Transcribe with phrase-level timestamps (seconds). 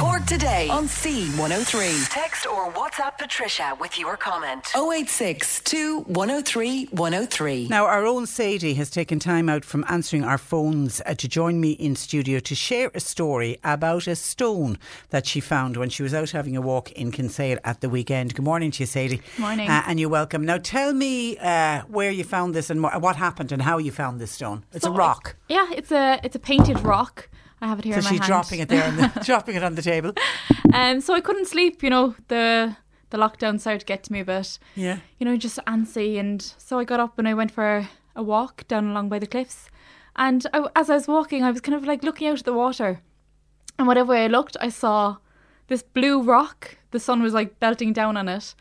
[0.00, 2.08] Cork today on C103.
[2.08, 4.68] Text or WhatsApp Patricia with your comment.
[4.74, 5.60] 086
[6.06, 7.68] 103 103.
[7.68, 11.60] Now, our own Sadie has taken time out from answering our phones uh, to join
[11.60, 14.78] me in studio to share a story about a stone
[15.10, 18.34] that she found when she was out having a walk in Kinsale at the weekend.
[18.34, 19.20] Good morning to you, Sadie.
[19.36, 19.68] Morning.
[19.68, 20.46] Uh, and you're welcome.
[20.46, 24.18] Now, tell me uh, where you found this and what happened and how you found
[24.18, 24.64] this stone.
[24.72, 25.36] It's So a rock.
[25.50, 27.28] Yeah, it's a it's a painted rock.
[27.62, 28.28] I have it here So in my she's hand.
[28.28, 30.12] dropping it there, on the, dropping it on the table.
[30.72, 31.82] Um, so I couldn't sleep.
[31.82, 32.76] You know, the
[33.10, 34.58] the lockdown started to get to me a bit.
[34.76, 34.98] Yeah.
[35.18, 38.66] You know, just antsy, and so I got up and I went for a walk
[38.68, 39.68] down along by the cliffs.
[40.16, 42.52] And I, as I was walking, I was kind of like looking out at the
[42.52, 43.00] water,
[43.78, 45.16] and whatever way I looked, I saw
[45.68, 46.76] this blue rock.
[46.92, 48.54] The sun was like belting down on it.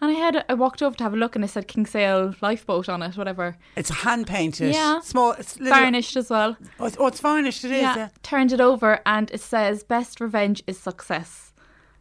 [0.00, 2.88] And I had I walked over to have a look and it said Kinsale lifeboat
[2.88, 3.56] on it, whatever.
[3.76, 4.74] It's hand painted.
[4.74, 5.00] Yeah.
[5.00, 5.32] Small.
[5.32, 6.56] It's little, Varnished as well.
[6.78, 7.64] Oh, it's, oh, it's varnished.
[7.64, 7.80] It is.
[7.82, 8.08] yeah.
[8.22, 11.54] Turned it over and it says best revenge is success.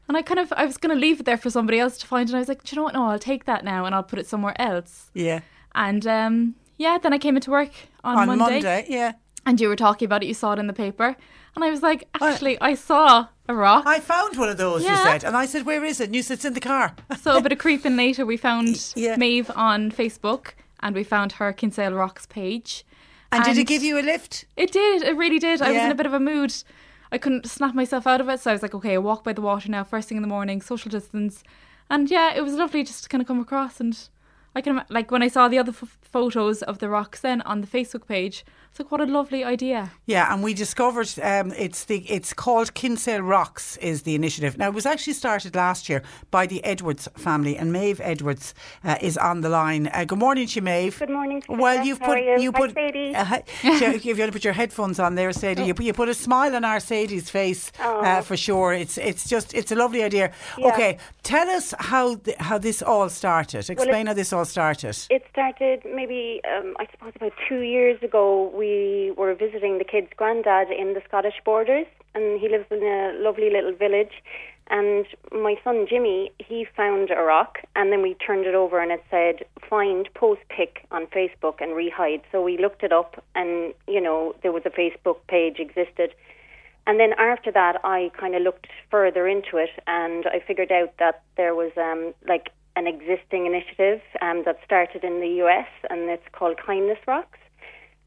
[0.08, 2.28] And I kind of I was gonna leave it there for somebody else to find
[2.30, 2.94] and I was like, Do you know what?
[2.96, 5.10] No, I'll take that now and I'll put it somewhere else.
[5.14, 5.40] Yeah.
[5.74, 7.72] And um yeah, then I came into work
[8.04, 8.86] on, On Monday, Monday.
[8.90, 9.14] Yeah.
[9.46, 11.16] and you were talking about it, you saw it in the paper.
[11.56, 13.84] And I was like, actually I saw a rock.
[13.86, 15.24] I found one of those, you said.
[15.24, 16.06] And I said, Where is it?
[16.06, 16.96] And you said, It's in the car.
[17.22, 19.16] so a bit of creeping later we found Yeah.
[19.18, 22.86] Maeve on Facebook and we found her Kinsale Rocks page.
[23.32, 24.46] And, did it give you a lift?
[24.56, 25.04] It did.
[25.04, 25.62] It really did.
[25.62, 26.54] I was in a bit of a mood.
[27.12, 29.34] I couldn't snap myself out of it, so I was like, okay, I walk by
[29.34, 31.44] the water now, first thing in the morning, social distance,
[31.90, 34.10] and yeah, it was lovely just to kind of come across and
[34.56, 37.62] I can like when I saw the other f- photos of the rocks then on
[37.62, 38.46] the Facebook page.
[38.76, 39.90] It's like what a lovely idea.
[40.06, 44.58] Yeah, and we discovered um, it's the it's called Kinsale Rocks is the initiative.
[44.58, 48.54] Now it was actually started last year by the Edwards family, and Maeve Edwards
[48.84, 49.88] uh, is on the line.
[49.94, 51.00] Uh, good morning, to you, Maeve.
[51.00, 51.62] Good morning, Patricia.
[51.62, 52.52] Well, you've How put are you?
[52.52, 53.16] Hi, put Sadie.
[53.16, 55.94] uh, hi- if you want to put your headphones on there, Sadie, you, put- you
[55.94, 58.74] put a smile on our Sadie's face uh, for sure.
[58.74, 60.34] It's it's just it's a lovely idea.
[60.58, 60.68] Yeah.
[60.74, 63.70] Okay, tell us how th- how this all started.
[63.70, 64.98] Explain how this all started.
[65.10, 68.52] It started maybe, um, I suppose, about two years ago.
[68.54, 68.65] We
[69.18, 73.50] were visiting the kid's granddad in the Scottish borders, and he lives in a lovely
[73.50, 74.24] little village.
[74.68, 78.92] And my son Jimmy, he found a rock, and then we turned it over, and
[78.92, 83.74] it said "Find post pic on Facebook and rehide." So we looked it up, and
[83.88, 86.16] you know there was a Facebook page existed.
[86.88, 90.94] And then after that, I kind of looked further into it, and I figured out
[90.98, 96.10] that there was um, like an existing initiative um, that started in the US, and
[96.10, 97.40] it's called Kindness Rocks.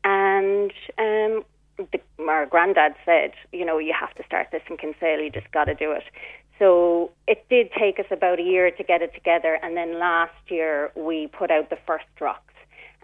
[0.08, 1.44] And um,
[1.76, 5.20] the, our granddad said, you know, you have to start this in Kinsale.
[5.20, 6.04] You just got to do it.
[6.58, 10.32] So it did take us about a year to get it together, and then last
[10.48, 12.54] year we put out the first rocks.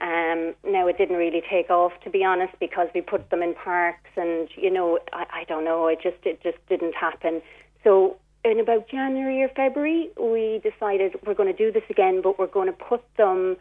[0.00, 3.54] Um, now it didn't really take off, to be honest, because we put them in
[3.54, 7.42] parks, and you know, I, I don't know, it just it just didn't happen.
[7.84, 12.38] So in about January or February, we decided we're going to do this again, but
[12.38, 13.56] we're going to put them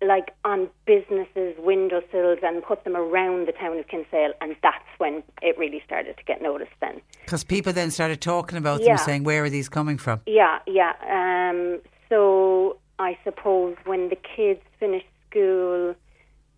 [0.00, 5.22] like on businesses' windowsills and put them around the town of Kinsale, and that's when
[5.42, 6.70] it really started to get noticed.
[6.80, 8.88] Then, Because people then started talking about Yeah.
[8.96, 10.92] them, saying, "Where are these coming from?" yeah, yeah.
[11.08, 15.94] Um, so I suppose when the kids finished school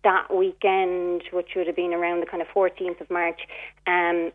[0.03, 3.41] that weekend, which would have been around the kind of 14th of March,
[3.85, 4.31] um,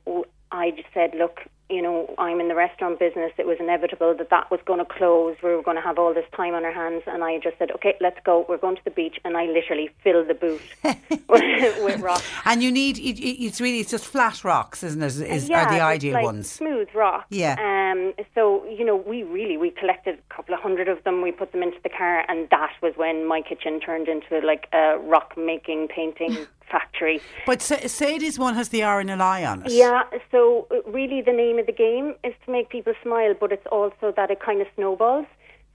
[0.53, 3.33] I just said, look, you know, I'm in the restaurant business.
[3.39, 5.37] It was inevitable that that was going to close.
[5.43, 7.71] We were going to have all this time on our hands, and I just said,
[7.73, 8.47] "Okay, let's go.
[8.49, 10.61] We're going to the beach." And I literally filled the boot
[11.29, 12.25] with rocks.
[12.45, 15.07] And you need it, it's really it's just flat rocks, isn't it?
[15.07, 16.51] Is, yeah, are the ideal like ones?
[16.51, 17.27] Smooth rocks.
[17.31, 17.57] Yeah.
[17.59, 18.13] Um.
[18.35, 21.21] So you know, we really we collected a couple of hundred of them.
[21.21, 24.69] We put them into the car, and that was when my kitchen turned into like
[24.73, 27.21] a rock making painting factory.
[27.47, 29.73] But Sa- Sadie's one has the RNLI on it.
[29.73, 33.53] Yeah, so uh, really the name of the game is to make people smile, but
[33.53, 35.27] it's also that it kind of snowballs.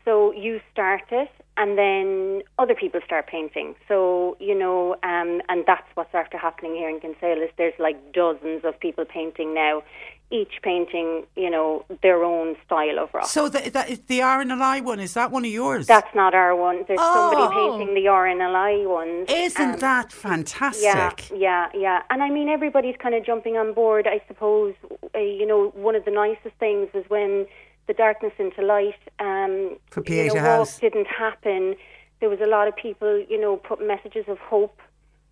[0.04, 3.76] So you start it, and then other people start painting.
[3.88, 8.14] So you know, um, and that's what's after happening here in Kinsale is there's like
[8.14, 9.84] dozens of people painting now,
[10.32, 13.26] each painting you know their own style of rock.
[13.28, 15.88] So the, that is the RNLI one is that one of yours?
[15.88, 16.86] that's not our one.
[16.88, 17.78] There's somebody Oh.
[17.78, 19.26] painting the RNLI ones.
[19.30, 20.84] Isn't Um, that fantastic?
[20.84, 22.04] Yeah, yeah, yeah.
[22.10, 24.08] And I mean, everybody's kind of jumping on board.
[24.08, 24.74] I suppose,
[25.16, 27.46] uh, you know, one of the nicest things was when
[27.88, 30.80] the darkness into light um, For you Pieta know, House.
[30.80, 31.76] didn't happen.
[32.20, 34.80] There was a lot of people, you know, put messages of hope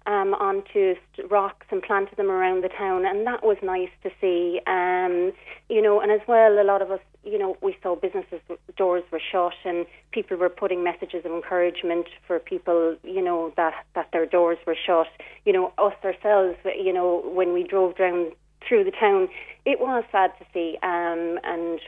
[0.10, 0.96] um, onto
[1.30, 4.60] rocks and planted them around the town, and that was nice to see.
[4.66, 5.32] Um,
[5.70, 8.42] you know, and as well, a lot of us, you know, we saw businesses
[8.76, 13.86] doors were shut, and people were putting messages of encouragement for people, you know, that
[13.94, 15.08] that their doors were shut.
[15.46, 18.32] You know, us ourselves, you know, when we drove down
[18.68, 19.30] through the town,
[19.66, 20.80] it was sad to see.
[20.82, 21.80] Um, and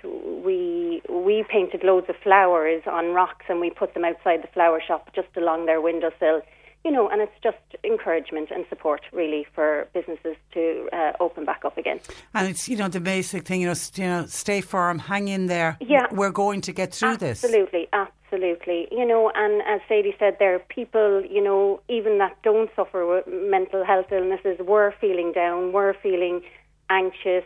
[0.45, 4.79] we we painted loads of flowers on rocks, and we put them outside the flower
[4.79, 6.43] shop just along their windowsill.
[6.83, 11.63] You know, and it's just encouragement and support really for businesses to uh, open back
[11.63, 11.99] up again.
[12.33, 15.27] And it's you know the basic thing, you know, st- you know, stay firm, hang
[15.27, 15.77] in there.
[15.79, 16.07] Yeah.
[16.11, 17.43] we're going to get through this.
[17.43, 18.87] Absolutely, absolutely.
[18.91, 23.05] You know, and as Sadie said, there are people, you know, even that don't suffer
[23.05, 26.41] with mental health illnesses, were feeling down, were feeling
[26.89, 27.45] anxious,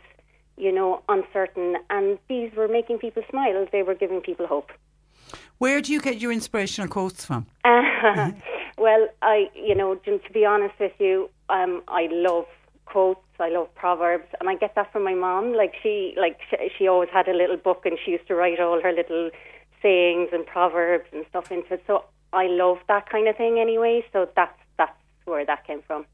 [0.58, 3.68] you know, uncertain, and these were making people smile.
[3.72, 4.72] They were giving people hope.
[5.58, 7.48] Where do you get your inspirational quotes from?
[8.78, 12.46] well, I, you know, to to be honest with you, um, I love
[12.86, 13.20] quotes.
[13.40, 15.54] I love proverbs, and I get that from my mom.
[15.54, 18.60] Like she, like she, she always had a little book, and she used to write
[18.60, 19.30] all her little
[19.82, 21.84] sayings and proverbs and stuff into it.
[21.88, 24.04] So I love that kind of thing anyway.
[24.14, 26.06] So that's that's where that came from.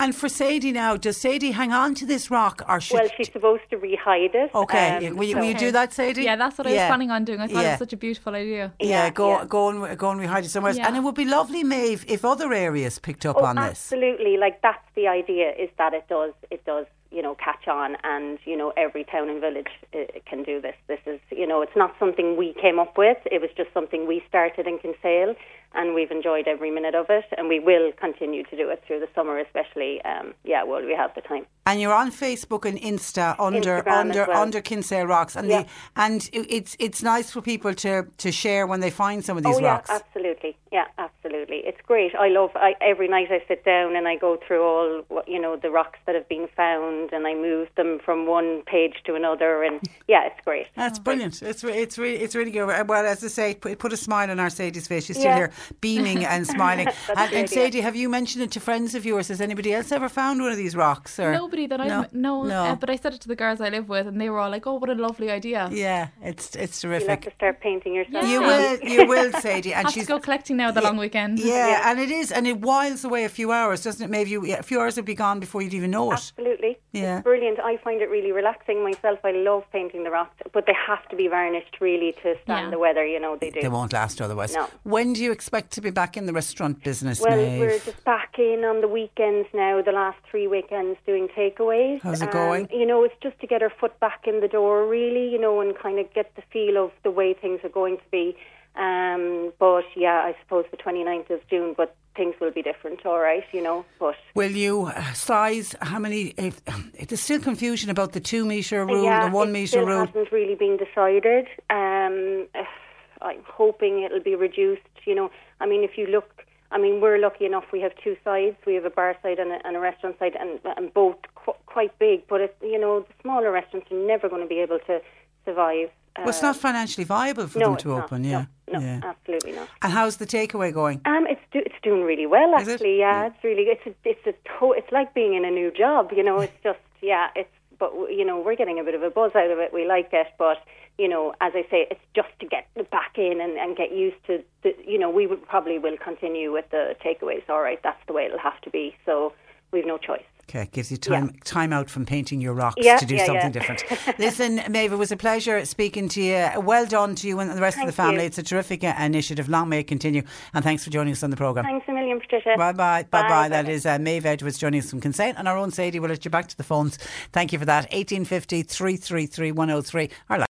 [0.00, 2.94] And for Sadie now, does Sadie hang on to this rock or should?
[3.00, 4.50] Well, she's supposed to rehide it.
[4.54, 6.24] okay, um, will, you, will you do that, Sadie?
[6.24, 7.40] Yeah, that's what I was planning on doing.
[7.40, 7.70] I thought it Yeah.
[7.70, 8.72] was such a beautiful idea.
[8.80, 9.44] Yeah, Yeah, go yeah.
[9.46, 10.78] go and go and rehide it somewhere else.
[10.78, 10.88] Yeah.
[10.88, 13.64] And it would be lovely, Maeve, if other areas picked up Oh, on this.
[13.64, 14.36] absolutely.
[14.36, 18.38] Like that's the idea is that it does it does you know catch on, and
[18.44, 20.74] you know every town and village uh, can do this.
[20.88, 23.18] This is you know it's not something we came up with.
[23.30, 25.34] It was just something we started in Kinsale,
[25.74, 29.00] and we've enjoyed every minute of it, and we will continue to do it through
[29.00, 30.02] the summer, especially.
[30.02, 31.46] Um, yeah, well, we have the time.
[31.66, 34.42] And you're on Facebook and Insta under Instagram under well.
[34.42, 35.62] under Kinsale Rocks, and Yeah.
[35.62, 39.44] the, and it's it's nice for people to to share when they find some of
[39.44, 39.90] these oh yeah, rocks.
[39.90, 40.56] absolutely.
[40.72, 41.13] Yeah, absolutely.
[41.48, 42.14] It's great.
[42.14, 42.50] I love.
[42.54, 45.98] I, every night I sit down and I go through all you know the rocks
[46.06, 50.26] that have been found, and I move them from one page to another, and yeah,
[50.26, 50.66] it's great.
[50.76, 51.42] That's brilliant.
[51.42, 52.66] It's re- it's really it's really good.
[52.88, 55.06] Well, as I say, it put, put a smile on our Sadie's face.
[55.06, 55.36] She's still Yeah.
[55.36, 56.88] here, beaming and smiling.
[57.16, 57.50] And, and.
[57.50, 59.28] Sadie, have you mentioned it to friends of yours?
[59.28, 61.18] Has anybody else ever found one of these rocks?
[61.20, 62.64] Or Nobody that I no, no, no.
[62.64, 64.50] Uh, but I said it to the girls I live with, and they were all
[64.50, 67.30] like, "Oh, what a lovely idea!" yeah, it's it's You'll have terrific.
[67.30, 68.26] to start painting yourself.
[68.28, 71.23] You will, you will, Sadie, and have she's to go collecting now the long weekend.
[71.36, 71.90] Yeah, Yeah.
[71.90, 74.10] and it is, and it whiles away a few hours, doesn't it?
[74.10, 76.14] Maybe you, yeah, a few hours will be gone before you'd even know it.
[76.14, 76.78] Absolutely.
[76.92, 77.16] Yeah.
[77.18, 77.58] It's brilliant.
[77.60, 79.18] I find it really relaxing myself.
[79.24, 82.70] I love painting the rocks, but they have to be varnished really to stand Yeah.
[82.70, 83.60] the weather, you know, they do.
[83.62, 84.54] They won't last otherwise.
[84.54, 84.68] No.
[84.84, 87.60] When do you expect to be back in the restaurant business, Well, Maeve?
[87.60, 92.00] we're just back in on the weekends now, the last three weekends doing takeaways.
[92.02, 92.68] How's it Um, going?
[92.72, 95.60] You know, it's just to get our foot back in the door, really, you know,
[95.60, 98.36] and kind of get the feel of the way things are going to be.
[98.76, 103.18] Um, but yeah, I suppose the 29th of June, but things will be different, all
[103.18, 103.84] right, you know.
[103.98, 106.34] But Will you uh, size how many?
[106.36, 106.60] If,
[107.08, 110.06] there's still confusion about the two metre rule, yeah, the one metre rule.
[110.06, 111.46] hasn't really been decided.
[111.70, 112.46] Um,
[113.22, 114.82] I'm hoping it'll be reduced.
[115.06, 117.64] You know, I mean, if you look, I mean, we're lucky enough.
[117.72, 118.56] We have two sides.
[118.66, 121.52] We have a bar side and a, and a restaurant side, and, and both qu-
[121.66, 122.26] quite big.
[122.28, 125.00] But it, you know, the smaller restaurants are never going to be able to
[125.44, 125.90] survive.
[126.18, 128.04] Well, it's not financially viable for no, them to not.
[128.04, 128.22] open.
[128.22, 129.00] No, Yeah, no, yeah.
[129.02, 129.68] absolutely not.
[129.82, 131.00] And how's the takeaway going?
[131.04, 132.72] Um, it's do, it's doing really well Is it?
[132.74, 132.98] actually.
[132.98, 136.12] Yeah, it's really it's a, it's a to, it's like being in a new job.
[136.16, 139.10] You know, it's just yeah, it's but you know we're getting a bit of a
[139.10, 139.72] buzz out of it.
[139.72, 140.58] We like it, but
[140.98, 144.24] you know, as I say, it's just to get back in and, and get used
[144.28, 144.72] to the.
[144.86, 147.42] You know, we would probably will continue with the takeaways.
[147.48, 148.94] All right, that's the way it'll have to be.
[149.04, 149.32] So
[149.72, 150.22] we've no choice.
[150.48, 151.40] Okay, gives you time Yeah.
[151.44, 153.58] time out from painting your rocks Yeah, to do yeah, something yeah.
[153.74, 153.84] different.
[154.18, 156.48] Listen, Maeve, it was a pleasure speaking to you.
[156.60, 158.20] Well done to you and the rest of the family.
[158.20, 158.26] you.
[158.26, 159.48] It's a terrific uh, initiative.
[159.48, 160.22] Long may it continue.
[160.52, 161.64] And thanks for joining us on the programme.
[161.64, 162.54] Thanks a million, Patricia.
[162.58, 163.04] Bye bye.
[163.10, 163.48] Bye bye.
[163.48, 164.02] That is That bye.
[164.02, 165.34] uh, Maeve Edwards joining us from Kinsale.
[165.36, 166.98] And our own Sadie will let you back to the phones.
[167.32, 167.84] Thank you for that.
[167.92, 170.10] 1850 333 103.
[170.28, 170.46] Our line.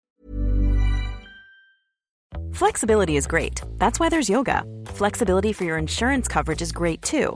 [2.52, 3.62] Flexibility is great.
[3.78, 4.64] That's why there's yoga.
[4.88, 7.36] Flexibility for your insurance coverage is great too.